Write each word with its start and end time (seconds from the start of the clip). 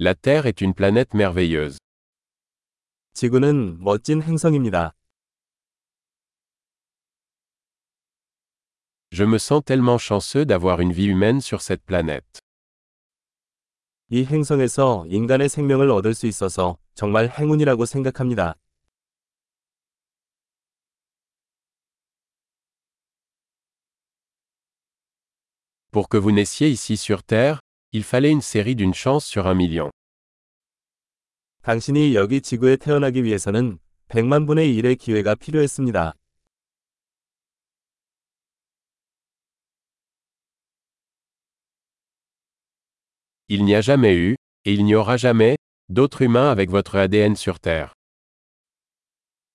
La 0.00 0.14
Terre 0.14 0.46
est 0.46 0.60
une 0.60 0.74
planète 0.74 1.12
merveilleuse. 1.12 1.76
지구는 3.14 3.82
멋진 3.82 4.22
행성입니다. 4.22 4.94
Je 9.10 9.24
me 9.24 9.38
sens 9.38 9.60
tellement 9.64 9.98
chanceux 9.98 10.46
d'avoir 10.46 10.80
une 10.80 10.92
vie 10.92 11.06
humaine 11.06 11.40
sur 11.40 11.60
cette 11.62 11.84
planète. 11.84 12.38
이 14.10 14.24
행성에서 14.24 15.04
인간의 15.08 15.48
생명을 15.48 15.90
얻을 15.90 16.14
수 16.14 16.28
있어서 16.28 16.78
정말 16.94 17.28
행운이라고 17.28 17.84
생각합니다. 17.84 18.54
Pour 25.90 26.08
que 26.08 26.16
vous 26.16 26.30
naissiez 26.30 26.70
ici 26.70 26.96
sur 26.96 27.24
Terre, 27.24 27.58
il 27.92 28.04
fallait 28.04 28.30
une 28.30 28.42
série 28.42 28.76
d'une 28.76 28.92
chance 28.92 29.24
sur 29.24 29.46
un 29.46 29.54
million. 29.54 29.90
당신이 31.62 32.14
여기 32.14 32.40
지구에 32.40 32.76
태어나기 32.76 33.24
위해서는 33.24 33.78
100만 34.08 34.46
분의 34.46 34.74
1의 34.74 34.98
기회가 34.98 35.34
필요했습니다. 35.34 36.14
Il 43.50 43.64
n'y 43.64 43.74
a 43.74 43.80
jamais 43.80 44.14
eu, 44.14 44.36
et 44.66 44.74
il 44.74 44.84
n'y 44.84 44.94
aura 44.94 45.16
jamais, 45.16 45.56
d'autres 45.88 46.20
humains 46.20 46.50
avec 46.50 46.68
votre 46.70 46.96
ADN 46.96 47.32
sur 47.34 47.58
Terre. 47.58 47.92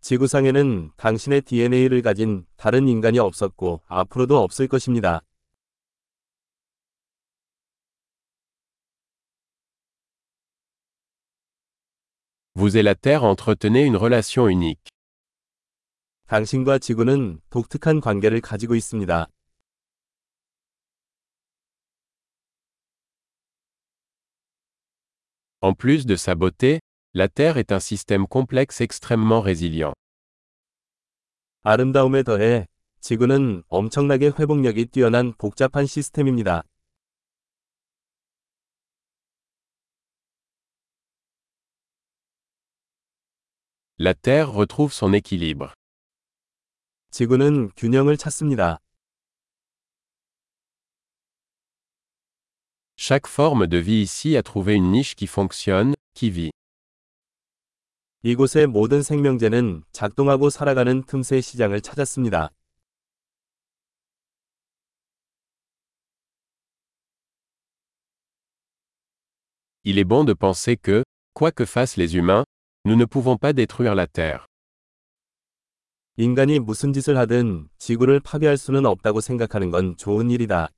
지구상에는 0.00 0.92
당신의 0.96 1.42
DNA를 1.42 2.00
가진 2.00 2.46
다른 2.56 2.88
인간이 2.88 3.18
없었고 3.18 3.82
앞으로도 3.86 4.38
없을 4.38 4.68
것입니다. 4.68 5.20
Vous 12.55 12.75
et 12.75 12.83
la 12.83 12.93
Terre 12.93 13.23
entretenez 13.23 13.85
une 13.85 13.95
relation 13.95 14.49
unique. 14.49 14.89
당신과 16.27 16.77
지구는 16.79 17.39
독특한 17.49 18.01
관계를 18.01 18.41
가지고 18.41 18.75
있습니다. 18.75 19.27
En 25.61 25.73
plus 25.73 26.05
de 26.05 26.15
sa 26.15 26.35
beauté, 26.35 26.79
la 27.13 27.27
Terre 27.27 27.57
est 27.57 27.71
un 27.71 27.79
système 27.79 28.27
complexe 28.27 28.81
extrêmement 28.81 29.41
résilient. 29.41 29.93
아름다움에 31.63 32.23
더해 32.23 32.67
지구는 33.01 33.63
엄청나게 33.67 34.33
회복력이 34.37 34.87
뛰어난 34.87 35.33
복잡한 35.37 35.85
시스템입니다. 35.85 36.63
La 44.01 44.13
Terre 44.13 44.53
retrouve 44.53 44.93
son 44.93 45.13
équilibre. 45.13 45.73
지구는 47.11 47.71
균형을 47.75 48.15
찾습니다. 48.15 48.79
Chaque 52.95 53.27
forme 53.27 53.67
de 53.67 53.77
vie 53.77 54.01
ici 54.01 54.37
a 54.37 54.41
trouvé 54.43 54.75
une 54.75 54.91
niche 54.91 55.15
qui 55.15 55.27
fonctionne, 55.27 55.95
qui 56.13 56.29
vit. 56.29 56.51
이곳의 58.23 58.67
모든 58.67 59.01
생명체는 59.01 59.83
작동하고 59.91 60.49
살아가는 60.49 61.03
틈새 61.03 61.41
시장을 61.41 61.81
찾았습니다. 61.81 62.49
Il 69.83 69.97
est 69.97 70.03
bon 70.03 70.25
de 70.25 70.33
penser 70.33 70.77
que, 70.77 71.03
quoi 71.33 71.51
que 71.51 71.65
fassent 71.65 71.97
les 71.97 72.15
humains, 72.15 72.43
nous 72.86 72.96
ne 72.96 73.06
pouvons 73.06 73.38
pas 73.38 73.54
détruire 73.54 73.94
la 73.94 74.06
Terre. 74.06 74.46
인간이 76.16 76.58
무슨 76.58 76.92
짓을 76.92 77.16
하든 77.16 77.68
지구를 77.78 78.20
파괴할 78.20 78.58
수는 78.58 78.84
없다고 78.84 79.22
생각하는 79.22 79.70
건 79.70 79.96
좋은 79.96 80.30
일이다. 80.30 80.68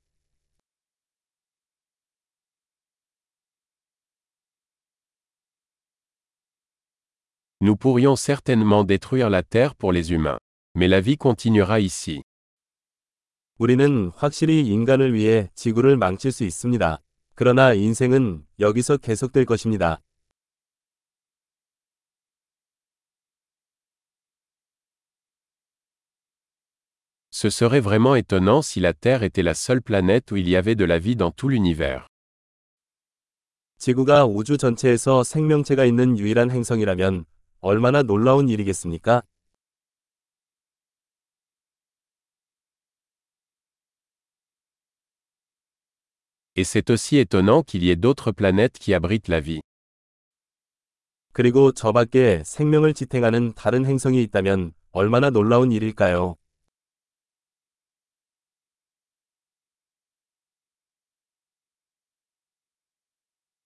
Nous 7.59 7.75
pourrions 7.75 8.15
certainement 8.15 8.85
détruire 8.85 9.29
la 9.29 9.43
Terre 9.43 9.75
pour 9.75 9.91
les 9.91 10.11
humains. 10.11 10.39
Mais 10.75 10.87
la 10.87 11.01
vie 11.01 11.17
continuera 11.17 11.79
ici. 11.79 12.21
우리는 13.57 14.11
확실히 14.15 14.65
인간을 14.65 15.13
위해 15.13 15.49
지구를 15.55 15.97
망칠 15.97 16.31
수 16.31 16.45
있습니다. 16.45 17.01
그러나 17.35 17.73
인생은 17.73 18.45
여기서 18.59 18.97
계속될 18.97 19.45
것입니다. 19.45 19.99
Ce 27.39 27.51
serait 27.51 27.81
vraiment 27.81 28.15
étonnant 28.15 28.63
si 28.63 28.79
la 28.79 28.95
Terre 28.95 29.21
était 29.21 29.43
la 29.43 29.53
seule 29.53 29.83
planète 29.83 30.31
où 30.31 30.37
il 30.37 30.49
y 30.49 30.55
avait 30.55 30.73
de 30.73 30.85
la 30.85 30.97
vie 30.97 31.15
dans 31.15 31.29
tout 31.29 31.49
l'univers. 31.49 32.07
지구가 33.77 34.25
우주 34.25 34.57
전체에서 34.57 35.23
생명체가 35.23 35.85
있는 35.85 36.17
유일한 36.17 36.49
행성이라면 36.49 37.25
얼마나 37.61 38.01
놀라운 38.01 38.49
일이겠습니까? 38.49 39.21
Et 46.55 46.63
c'est 46.63 46.89
aussi 46.89 47.17
étonnant 47.19 47.61
qu'il 47.61 47.83
y 47.83 47.91
ait 47.91 47.95
d'autres 47.95 48.31
planètes 48.31 48.79
qui 48.79 48.95
abritent 48.95 49.29
la 49.29 49.41
vie. 49.41 49.61
그리고 51.33 51.71
저 51.71 51.91
밖에 51.91 52.41
생명을 52.43 52.95
지탱하는 52.95 53.53
다른 53.53 53.85
행성이 53.85 54.23
있다면 54.23 54.73
얼마나 54.91 55.29
놀라운 55.29 55.71
일일까요? 55.71 56.35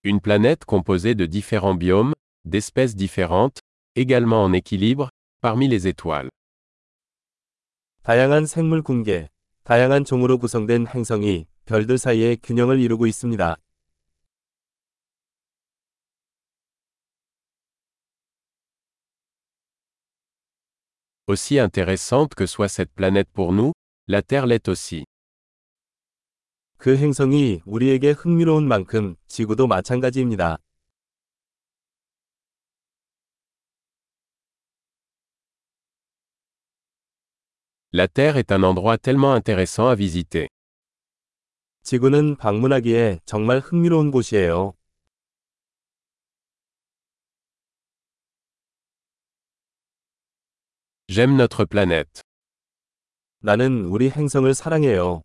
Une 0.04 0.20
planète 0.20 0.64
composée 0.64 1.14
de 1.14 1.26
différents 1.26 1.74
biomes, 1.74 2.14
d'espèces 2.44 2.94
différentes, 2.94 3.60
également 3.96 4.44
en 4.44 4.52
équilibre, 4.52 5.10
parmi 5.40 5.68
les 5.68 5.88
étoiles. 5.88 6.28
다양한 8.02 8.46
생물 8.46 8.82
군계, 8.82 9.28
다양한 9.64 10.04
종으로 10.04 10.38
구성된 10.38 10.86
행성이 10.86 11.46
별들 11.64 11.98
사이에 11.98 12.36
균형을 12.36 12.78
이루고 12.78 13.08
있습니다. 13.08 13.56
Aussi 21.26 21.58
intéressante 21.58 22.36
que 22.36 22.46
soit 22.46 22.68
cette 22.68 22.92
planète 22.94 23.28
pour 23.32 23.52
nous, 23.52 23.72
la 24.06 24.22
Terre 24.22 24.46
l'est 24.46 24.68
aussi. 24.68 25.04
그 26.81 26.97
행성이 26.97 27.61
우리에게 27.67 28.09
흥미로운 28.09 28.67
만큼 28.67 29.15
지구도 29.27 29.67
마찬가지입니다. 29.67 30.57
La 37.93 38.07
Terre 38.07 38.39
est 38.39 38.51
un 38.51 38.63
endroit 38.63 38.97
tellement 38.97 39.35
intéressant 39.35 39.89
à 39.89 39.95
visiter. 39.95 40.47
지구는 41.83 42.37
방문하기에 42.37 43.19
정말 43.25 43.59
흥미로운 43.59 44.09
곳이에요. 44.09 44.73
J'aime 51.07 51.35
notre 51.35 51.67
planète. 51.67 52.23
나는 53.43 53.85
우리 53.85 54.09
행성을 54.09 54.51
사랑해요. 54.55 55.21